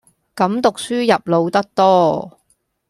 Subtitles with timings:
[0.35, 2.39] 噉讀書入腦得多